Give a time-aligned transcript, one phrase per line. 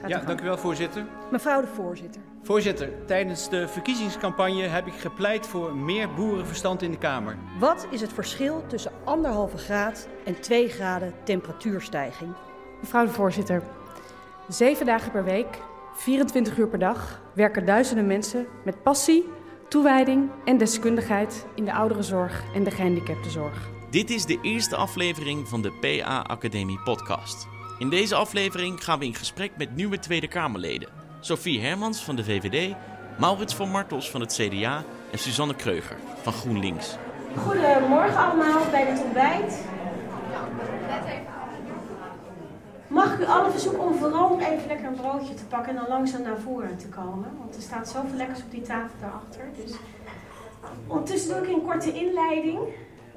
[0.00, 1.06] Gaat Ja, dank u wel, voorzitter.
[1.30, 2.20] Mevrouw de voorzitter.
[2.42, 7.36] Voorzitter, tijdens de verkiezingscampagne heb ik gepleit voor meer boerenverstand in de Kamer.
[7.58, 12.34] Wat is het verschil tussen anderhalve graad en 2 graden temperatuurstijging?
[12.80, 13.62] Mevrouw de voorzitter,
[14.48, 15.58] zeven dagen per week,
[15.94, 19.24] 24 uur per dag, werken duizenden mensen met passie,
[19.68, 23.68] toewijding en deskundigheid in de ouderenzorg en de gehandicaptenzorg.
[23.90, 27.57] Dit is de eerste aflevering van de PA Academie podcast.
[27.78, 30.88] In deze aflevering gaan we in gesprek met nieuwe Tweede Kamerleden.
[31.20, 32.74] Sophie Hermans van de VVD,
[33.18, 36.96] Maurits van Martels van het CDA en Suzanne Kreuger van GroenLinks.
[37.36, 39.64] Goedemorgen allemaal bij dit ontbijt.
[42.88, 45.88] Mag ik u allen verzoeken om vooral even lekker een broodje te pakken en dan
[45.88, 47.36] langzaam naar voren te komen?
[47.38, 49.44] Want er staat zoveel lekkers op die tafel daarachter.
[49.64, 49.72] Dus
[50.86, 52.58] ondertussen doe ik een korte inleiding.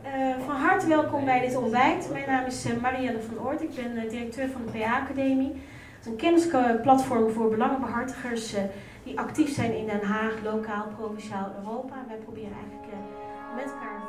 [0.04, 2.10] Eh, van harte welkom bij dit ontbijt.
[2.12, 3.62] Mijn naam is eh, Marielle van Oort.
[3.62, 5.48] Ik ben eh, directeur van de PA-academie.
[5.48, 8.64] Het is een kennisplatform voor belangenbehartigers eh,
[9.04, 12.06] die actief zijn in Den Haag, lokaal, provinciaal, Europa.
[12.08, 12.88] Wij proberen eigenlijk
[13.56, 14.02] met elkaar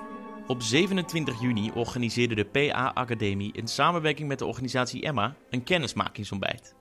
[0.46, 6.74] Op 27 juni organiseerde de PA Academie in samenwerking met de organisatie Emma een kennismakingsontbijt.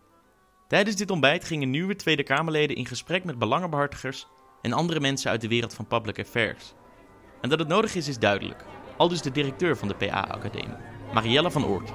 [0.67, 4.27] Tijdens dit ontbijt gingen nieuwe Tweede Kamerleden in gesprek met belangenbehartigers
[4.61, 6.73] en andere mensen uit de wereld van public affairs.
[7.41, 8.65] En dat het nodig is, is duidelijk.
[9.01, 10.75] Al dus de directeur van de PA Academie,
[11.13, 11.89] Marielle van Oort.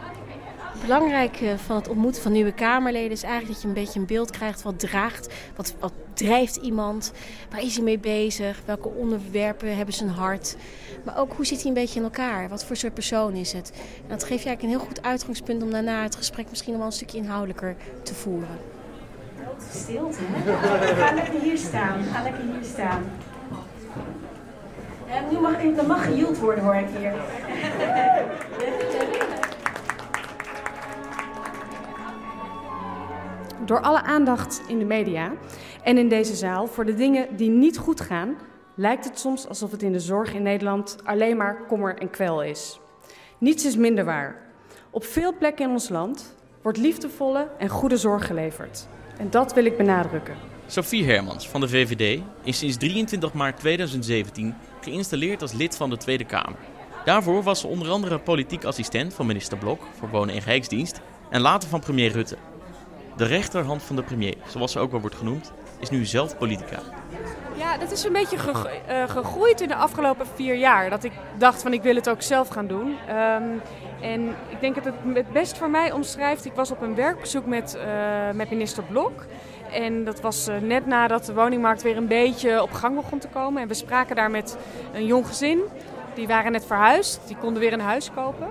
[0.73, 4.07] Het belangrijke van het ontmoeten van nieuwe Kamerleden is eigenlijk dat je een beetje een
[4.07, 7.13] beeld krijgt wat draagt, wat, wat drijft iemand,
[7.51, 10.57] waar is hij mee bezig, welke onderwerpen hebben zijn hart,
[11.05, 13.73] maar ook hoe zit hij een beetje in elkaar, wat voor soort persoon is het.
[14.03, 16.81] En dat geeft je eigenlijk een heel goed uitgangspunt om daarna het gesprek misschien nog
[16.81, 18.59] wel een stukje inhoudelijker te voeren.
[19.43, 20.95] Grote stilte, hè?
[20.95, 22.03] Ga lekker hier staan.
[22.03, 23.05] Ga lekker hier staan.
[25.09, 27.13] En nu mag, er mag gehield worden, hoor ik hier.
[33.65, 35.33] Door alle aandacht in de media
[35.83, 38.37] en in deze zaal voor de dingen die niet goed gaan,
[38.75, 42.43] lijkt het soms alsof het in de zorg in Nederland alleen maar kommer en kwel
[42.43, 42.81] is.
[43.39, 44.37] Niets is minder waar.
[44.91, 48.87] Op veel plekken in ons land wordt liefdevolle en goede zorg geleverd.
[49.19, 50.56] En dat wil ik benadrukken.
[50.69, 55.97] Sophie Hermans van de VVD is sinds 23 maart 2017 geïnstalleerd als lid van de
[55.97, 56.59] Tweede Kamer.
[57.05, 61.01] Daarvoor was ze onder andere politiek assistent van minister Blok voor Wonen en Rijksdienst
[61.31, 62.37] en later van premier Rutte.
[63.17, 66.81] De rechterhand van de premier, zoals ze ook wel wordt genoemd, is nu zelf politica.
[67.57, 70.91] Ja, dat is een beetje eh, gegroeid in de afgelopen vier jaar.
[70.91, 72.97] Dat ik dacht van ik wil het ook zelf gaan doen.
[73.09, 73.59] Ehm,
[74.01, 76.45] en ik denk dat het het best voor mij omschrijft.
[76.45, 79.27] Ik was op een werkbezoek met, eh, met minister Blok.
[79.73, 83.29] En dat was eh, net nadat de woningmarkt weer een beetje op gang begon te
[83.29, 83.63] komen.
[83.63, 84.57] En we spraken daar met
[84.95, 85.61] een jong gezin.
[86.15, 87.21] Die waren net verhuisd.
[87.27, 88.49] Die konden weer een huis kopen.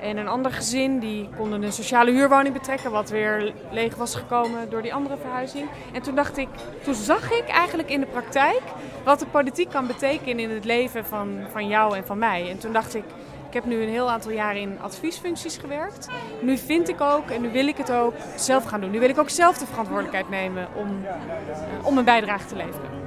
[0.00, 4.70] En een ander gezin die konden een sociale huurwoning betrekken, wat weer leeg was gekomen
[4.70, 5.68] door die andere verhuizing.
[5.92, 6.48] En toen dacht ik,
[6.84, 8.62] toen zag ik eigenlijk in de praktijk
[9.04, 12.50] wat de politiek kan betekenen in het leven van, van jou en van mij.
[12.50, 13.04] En toen dacht ik,
[13.48, 16.08] ik heb nu een heel aantal jaren in adviesfuncties gewerkt.
[16.40, 18.90] Nu vind ik ook en nu wil ik het ook zelf gaan doen.
[18.90, 22.98] Nu wil ik ook zelf de verantwoordelijkheid nemen om, eh, om een bijdrage te leveren.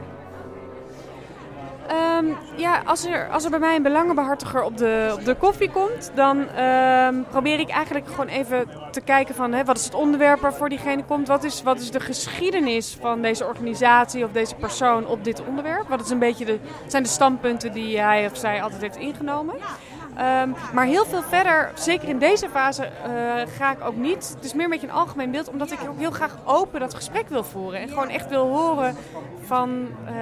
[1.87, 2.25] Ehm,
[2.55, 6.11] ja, als er, als er bij mij een belangenbehartiger op de, op de koffie komt,
[6.15, 10.69] dan ehm, probeer ik eigenlijk gewoon even te kijken van wat is het onderwerp waarvoor
[10.69, 15.23] diegene komt, wat is, wat is de geschiedenis van deze organisatie of deze persoon op
[15.23, 18.81] dit onderwerp, wat is een beetje de, zijn de standpunten die hij of zij altijd
[18.81, 19.55] heeft ingenomen.
[20.21, 23.11] Ehm, maar heel veel verder, zeker in deze fase, eh,
[23.57, 24.33] ga ik ook niet.
[24.35, 26.93] Het is meer een beetje een algemeen beeld, omdat ik ook heel graag open dat
[26.93, 27.79] gesprek wil voeren.
[27.79, 28.95] En gewoon echt wil horen
[29.45, 30.13] van, eh,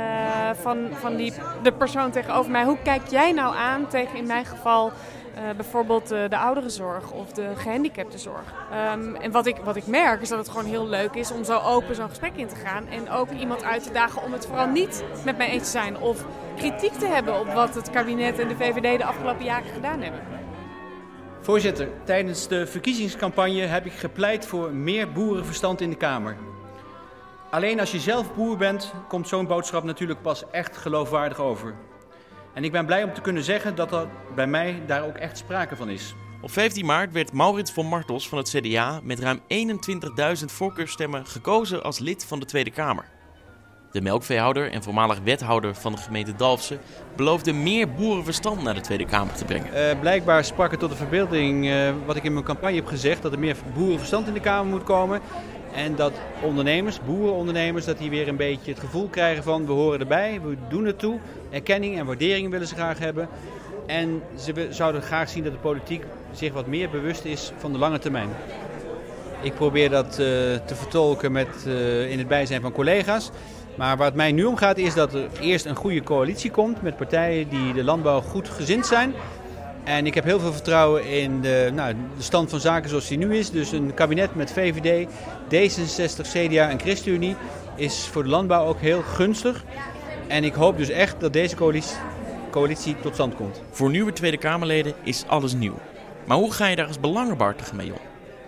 [0.61, 1.33] van, van die,
[1.63, 2.63] de persoon tegenover mij.
[2.63, 4.91] Hoe kijk jij nou aan tegen in mijn geval
[5.35, 8.53] eh, bijvoorbeeld eh, de ouderenzorg of de gehandicaptenzorg?
[8.71, 11.43] Ehm, en wat ik, wat ik merk is dat het gewoon heel leuk is om
[11.43, 12.87] zo open zo'n gesprek in te gaan.
[12.87, 15.97] En ook iemand uit te dagen om het vooral niet met mij eens te zijn.
[15.97, 16.25] Of
[16.57, 20.21] kritiek te hebben op wat het kabinet en de VVD de afgelopen jaren gedaan hebben.
[21.41, 26.37] Voorzitter, tijdens de verkiezingscampagne heb ik gepleit voor meer boerenverstand in de Kamer.
[27.49, 31.75] Alleen als je zelf boer bent, komt zo'n boodschap natuurlijk pas echt geloofwaardig over.
[32.59, 35.37] En ik ben blij om te kunnen zeggen dat er bij mij daar ook echt
[35.37, 36.15] sprake van is.
[36.41, 39.39] Op 15 maart werd Maurits van Martels van het CDA met ruim
[40.39, 43.05] 21.000 voorkeurstemmen gekozen als lid van de Tweede Kamer.
[43.91, 46.79] De melkveehouder en voormalig wethouder van de gemeente Dalfsen
[47.15, 49.73] beloofde meer boerenverstand naar de Tweede Kamer te brengen.
[49.73, 53.21] Eh, blijkbaar sprak het tot de verbeelding eh, wat ik in mijn campagne heb gezegd,
[53.21, 55.21] dat er meer boerenverstand in de Kamer moet komen.
[55.73, 59.99] En dat ondernemers, boerenondernemers, dat die weer een beetje het gevoel krijgen van we horen
[59.99, 61.19] erbij, we doen het toe.
[61.49, 63.29] Erkenning en waardering willen ze graag hebben.
[63.85, 67.77] En ze zouden graag zien dat de politiek zich wat meer bewust is van de
[67.77, 68.29] lange termijn.
[69.41, 71.65] Ik probeer dat te vertolken met,
[72.09, 73.31] in het bijzijn van collega's.
[73.75, 76.81] Maar waar het mij nu om gaat is dat er eerst een goede coalitie komt
[76.81, 79.13] met partijen die de landbouw goed gezind zijn.
[79.83, 83.17] En ik heb heel veel vertrouwen in de, nou, de stand van zaken zoals die
[83.17, 83.51] nu is.
[83.51, 85.07] Dus een kabinet met VVD,
[85.45, 87.35] D66, CDA en ChristenUnie
[87.75, 89.63] is voor de landbouw ook heel gunstig.
[90.27, 91.97] En ik hoop dus echt dat deze coalitie,
[92.51, 93.61] coalitie tot stand komt.
[93.71, 95.79] Voor nieuwe Tweede Kamerleden is alles nieuw.
[96.25, 97.99] Maar hoe ga je daar als belangenbehartiger mee om?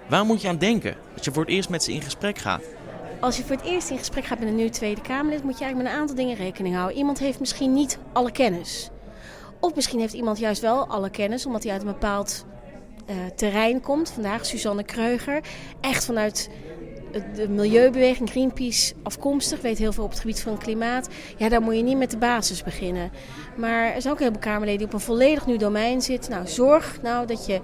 [0.08, 2.62] Waar moet je aan denken als je voor het eerst met ze in gesprek gaat?
[3.20, 5.64] Als je voor het eerst in gesprek gaat met een nieuw Tweede Kamerlid, moet je
[5.64, 6.98] eigenlijk met een aantal dingen rekening houden.
[6.98, 8.90] Iemand heeft misschien niet alle kennis.
[9.62, 12.46] Of misschien heeft iemand juist wel alle kennis, omdat hij uit een bepaald
[13.10, 14.10] uh, terrein komt.
[14.10, 15.42] Vandaag Suzanne Kreuger.
[15.82, 16.50] Echt vanuit
[17.36, 21.10] de milieubeweging Greenpeace afkomstig, weet heel veel op het gebied van klimaat.
[21.38, 23.12] Ja, daar moet je niet met de basis beginnen.
[23.58, 26.32] Maar er zijn ook heel veel Kamerleden die op een volledig nieuw domein zitten.
[26.32, 27.60] Nou, zorg nou dat je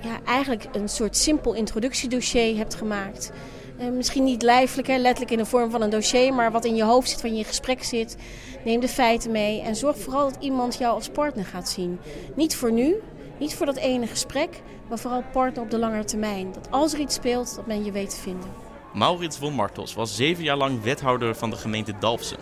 [0.00, 3.32] ja, eigenlijk een soort simpel introductiedossier hebt gemaakt.
[3.80, 6.76] Uh, misschien niet lijfelijk, hè, letterlijk in de vorm van een dossier, maar wat in
[6.76, 8.16] je hoofd zit, van je gesprek zit.
[8.64, 11.98] Neem de feiten mee en zorg vooral dat iemand jou als partner gaat zien.
[12.34, 12.96] Niet voor nu,
[13.38, 16.52] niet voor dat ene gesprek, maar vooral partner op de lange termijn.
[16.52, 18.50] Dat als er iets speelt, dat men je weet te vinden.
[18.94, 22.38] Maurits von Martels was zeven jaar lang wethouder van de gemeente Dalfsen.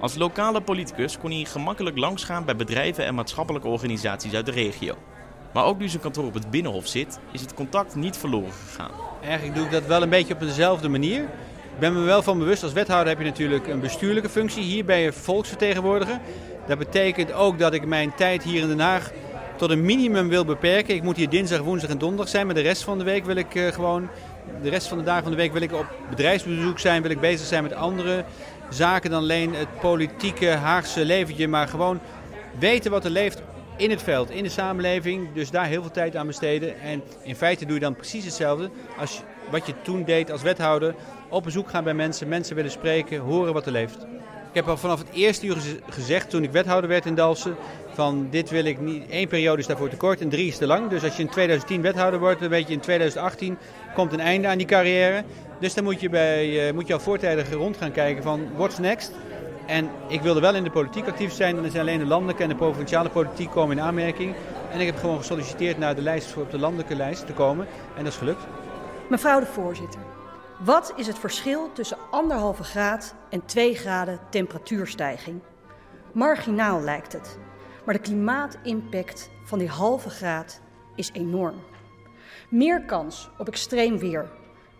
[0.00, 4.94] Als lokale politicus kon hij gemakkelijk langsgaan bij bedrijven en maatschappelijke organisaties uit de regio.
[5.52, 9.09] Maar ook nu zijn kantoor op het Binnenhof zit, is het contact niet verloren gegaan.
[9.22, 11.22] Eigenlijk doe ik dat wel een beetje op dezelfde manier.
[11.74, 14.62] Ik ben me wel van bewust, als wethouder heb je natuurlijk een bestuurlijke functie.
[14.62, 16.18] Hier ben je volksvertegenwoordiger.
[16.66, 19.10] Dat betekent ook dat ik mijn tijd hier in Den Haag
[19.56, 20.94] tot een minimum wil beperken.
[20.94, 23.36] Ik moet hier dinsdag, woensdag en donderdag zijn, maar de rest van de week wil
[23.36, 24.08] ik uh, gewoon...
[24.62, 27.20] De rest van de dagen van de week wil ik op bedrijfsbezoek zijn, wil ik
[27.20, 28.24] bezig zijn met andere
[28.68, 31.48] zaken dan alleen het politieke Haagse leventje.
[31.48, 32.00] Maar gewoon
[32.58, 33.42] weten wat er leeft
[33.80, 35.32] in het veld, in de samenleving.
[35.32, 36.80] Dus daar heel veel tijd aan besteden.
[36.80, 40.94] En in feite doe je dan precies hetzelfde als wat je toen deed als wethouder.
[41.28, 43.98] Op bezoek gaan bij mensen, mensen willen spreken, horen wat er leeft.
[44.50, 45.56] Ik heb al vanaf het eerste uur
[45.88, 47.56] gezegd toen ik wethouder werd in Dalsen...
[47.92, 50.66] van dit wil ik niet, één periode is daarvoor te kort en drie is te
[50.66, 50.88] lang.
[50.88, 53.58] Dus als je in 2010 wethouder wordt, dan weet je in 2018
[53.94, 55.24] komt een einde aan die carrière.
[55.60, 58.78] Dus dan moet je, bij, uh, moet je al voortijdig rond gaan kijken van what's
[58.78, 59.12] next...
[59.70, 61.54] En ik wilde wel in de politiek actief zijn.
[61.54, 64.34] Dan zijn alleen de landelijke en de provinciale politiek komen in aanmerking.
[64.72, 67.66] En ik heb gewoon gesolliciteerd naar de lijst voor op de landelijke lijst te komen.
[67.96, 68.46] En dat is gelukt.
[69.08, 70.00] Mevrouw de voorzitter,
[70.58, 75.40] wat is het verschil tussen anderhalve graad en 2 graden temperatuurstijging?
[76.12, 77.38] Marginaal lijkt het.
[77.84, 80.60] Maar de klimaatimpact van die halve graad
[80.94, 81.62] is enorm.
[82.48, 84.30] Meer kans op extreem weer,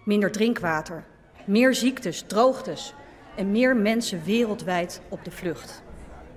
[0.05, 1.05] minder drinkwater,
[1.47, 2.95] meer ziektes, droogtes,
[3.41, 5.83] en meer mensen wereldwijd op de vlucht.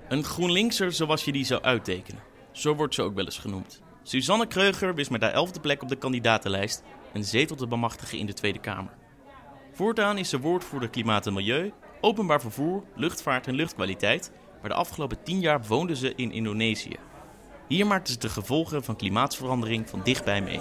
[0.08, 2.22] Een GroenLinkser zoals je die zou uittekenen.
[2.52, 3.82] Zo wordt ze ook wel eens genoemd.
[4.02, 8.26] Suzanne Kreuger wist met haar elfde plek op de kandidatenlijst een zetel te bemachtigen in
[8.26, 8.92] de Tweede Kamer.
[9.72, 15.22] Voortaan is ze woordvoerder klimaat en milieu, openbaar vervoer, luchtvaart en luchtkwaliteit, maar de afgelopen
[15.22, 16.96] tien jaar woonde ze in Indonesië.
[17.66, 20.60] Hier maakte ze de gevolgen van klimaatsverandering van dichtbij mee.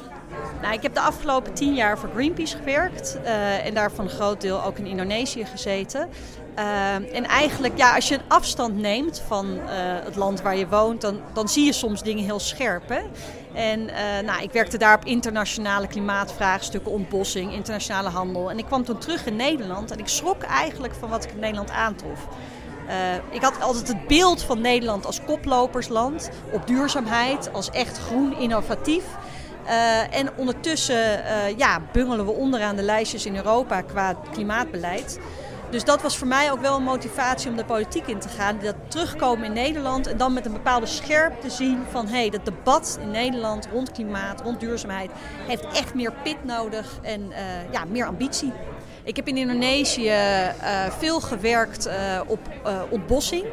[0.61, 4.41] Nou, ik heb de afgelopen tien jaar voor Greenpeace gewerkt uh, en daarvan een groot
[4.41, 6.09] deel ook in Indonesië gezeten.
[6.57, 9.59] Uh, en eigenlijk, ja, als je een afstand neemt van uh,
[10.03, 12.89] het land waar je woont, dan, dan zie je soms dingen heel scherp.
[12.89, 13.01] Hè?
[13.53, 13.85] En
[14.25, 18.49] nou, ik werkte daar op internationale klimaatvraagstukken, ontbossing, internationale handel.
[18.49, 21.39] En ik kwam toen terug in Nederland en ik schrok eigenlijk van wat ik in
[21.39, 22.27] Nederland aantrof.
[22.87, 22.93] Uh,
[23.29, 29.03] ik had altijd het beeld van Nederland als koplopersland op duurzaamheid, als echt groen innovatief.
[29.65, 35.19] Uh, en ondertussen uh, ja, bungelen we onderaan de lijstjes in Europa qua klimaatbeleid.
[35.69, 38.59] Dus dat was voor mij ook wel een motivatie om de politiek in te gaan.
[38.61, 42.45] Dat terugkomen in Nederland en dan met een bepaalde scherpte zien van hé, hey, dat
[42.45, 45.11] debat in Nederland rond klimaat, rond duurzaamheid,
[45.47, 47.31] heeft echt meer pit nodig en
[47.71, 48.53] ja, meer ambitie.
[49.05, 52.39] Ik heb in Indonesië uh, veel gewerkt uh, op
[52.89, 53.45] ontbossing.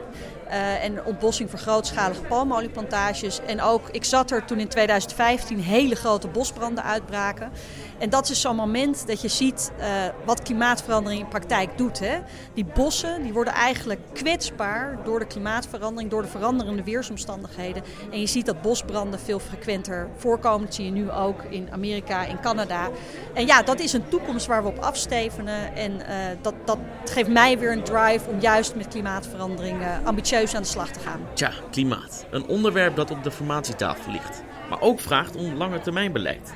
[0.51, 3.41] Uh, en ontbossing voor grootschalige palmolieplantages.
[3.47, 7.53] En ook, ik zat er toen in 2015 hele grote bosbranden uitbraken.
[7.99, 9.87] En dat is zo'n moment dat je ziet uh,
[10.25, 11.99] wat klimaatverandering in praktijk doet.
[11.99, 12.19] Hè?
[12.55, 17.83] Die bossen die worden eigenlijk kwetsbaar door de klimaatverandering, door de veranderende weersomstandigheden.
[18.11, 20.67] En je ziet dat bosbranden veel frequenter voorkomen.
[20.67, 22.89] Dat zie je nu ook in Amerika, in Canada.
[23.35, 25.77] En ja, dat is een toekomst waar we op afstevenen.
[25.77, 26.07] En uh,
[26.41, 29.87] dat, dat geeft mij weer een drive om juist met klimaatverandering uh,
[30.41, 31.21] ambitieus aan de slag te gaan.
[31.33, 32.27] Tja, klimaat.
[32.31, 34.43] Een onderwerp dat op de formatietafel ligt.
[34.69, 36.53] Maar ook vraagt om lange termijn beleid.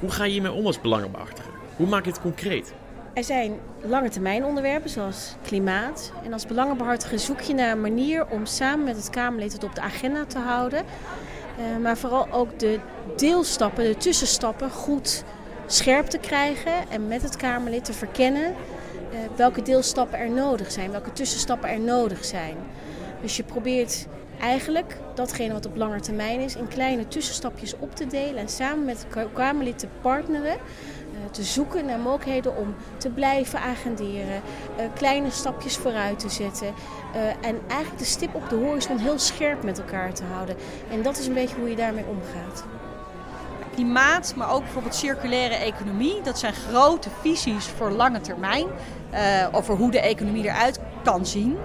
[0.00, 1.52] Hoe ga je hiermee om als belangenbehartiger?
[1.76, 2.74] Hoe maak je het concreet?
[3.14, 6.12] Er zijn lange termijn onderwerpen zoals klimaat.
[6.24, 9.74] En als belangenbehartiger zoek je naar een manier om samen met het Kamerlid het op
[9.74, 10.84] de agenda te houden.
[11.58, 12.80] Uh, maar vooral ook de
[13.16, 15.24] deelstappen, de tussenstappen goed
[15.66, 18.54] scherp te krijgen en met het Kamerlid te verkennen
[19.36, 22.56] welke deelstappen er nodig zijn, welke tussenstappen er nodig zijn.
[23.26, 24.06] Dus je probeert
[24.40, 28.84] eigenlijk datgene wat op lange termijn is in kleine tussenstapjes op te delen en samen
[28.84, 30.52] met het Kamerlid te partneren.
[30.52, 34.42] Eh, te zoeken naar mogelijkheden om te blijven agenderen,
[34.76, 36.66] eh, kleine stapjes vooruit te zetten
[37.14, 40.56] eh, en eigenlijk de stip op de horizon heel scherp met elkaar te houden.
[40.90, 42.64] En dat is een beetje hoe je daarmee omgaat
[43.74, 46.22] klimaat, maar ook bijvoorbeeld circulaire economie.
[46.22, 48.66] Dat zijn grote visies voor lange termijn.
[49.52, 51.56] over hoe de economie eruit kan zien.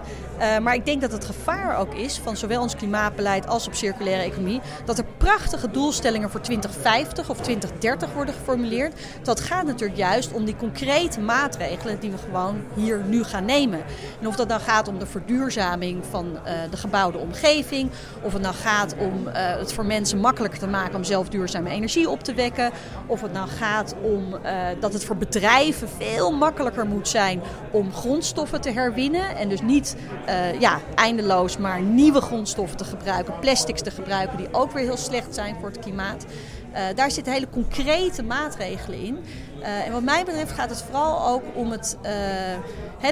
[0.42, 3.74] Uh, maar ik denk dat het gevaar ook is van zowel ons klimaatbeleid als op
[3.74, 4.62] circulaire economie.
[4.86, 8.94] Dat er prachtige doelstellingen voor 2050 of 2030 worden geformuleerd.
[9.24, 13.84] Dat gaat natuurlijk juist om die concrete maatregelen die we gewoon hier nu gaan nemen.
[14.20, 17.90] En of dat dan gaat om de verduurzaming van uh, de gebouwde omgeving.
[18.22, 21.70] Of het nou gaat om uh, het voor mensen makkelijker te maken om zelf duurzame
[21.70, 22.72] energie op te wekken.
[23.06, 24.36] Of het nou gaat om
[24.80, 29.31] dat het voor bedrijven veel makkelijker moet zijn om grondstoffen te herwinnen.
[29.38, 29.96] En dus niet
[30.28, 34.98] uh, ja, eindeloos maar nieuwe grondstoffen te gebruiken, plastics te gebruiken die ook weer heel
[34.98, 36.26] slecht zijn voor het klimaat.
[36.72, 39.18] Uh, daar zitten hele concrete maatregelen in.
[39.60, 41.98] Uh, en wat mij betreft gaat het vooral ook om het,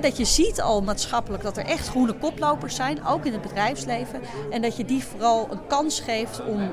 [0.01, 4.21] dat je ziet al maatschappelijk dat er echt groene koplopers zijn, ook in het bedrijfsleven.
[4.49, 6.71] En dat je die vooral een kans geeft om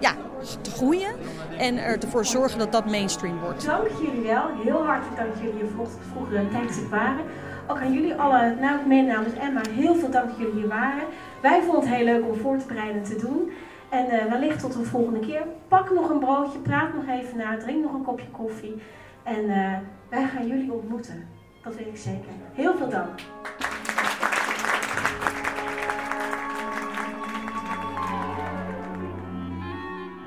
[0.00, 0.14] ja,
[0.60, 1.14] te groeien
[1.58, 3.66] en ervoor zorgen dat dat mainstream wordt.
[3.66, 5.70] Dank jullie wel, heel hartelijk dank jullie
[6.12, 7.24] vroeger tijdens het waren.
[7.66, 11.02] Ook aan jullie alle, nou, mijn namens Emma, heel veel dank dat jullie hier waren.
[11.42, 13.52] Wij vonden het heel leuk om voor te bereiden en te doen.
[13.88, 15.42] En uh, wellicht tot een volgende keer.
[15.68, 18.82] Pak nog een broodje, praat nog even na, drink nog een kopje koffie.
[19.22, 19.72] En uh,
[20.08, 21.28] wij gaan jullie ontmoeten.
[21.62, 22.30] Dat weet ik zeker.
[22.52, 23.08] Heel veel dank.